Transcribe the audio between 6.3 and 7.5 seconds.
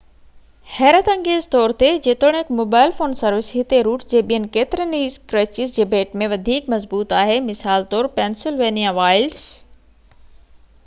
وڌيڪ مضبوط آهي